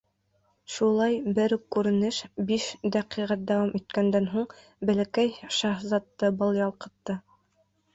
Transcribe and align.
Шулай, 0.75 1.17
бер 1.39 1.55
үк 1.57 1.67
күренеш 1.75 2.23
биш 2.49 2.67
дәҡиғәт 2.97 3.45
дауам 3.53 3.71
иткәндән 3.83 4.33
һуң 4.35 4.51
Бәләкәй 4.93 5.55
шаһзатты 5.63 6.37
был 6.43 6.65
ялҡытты. 6.67 7.25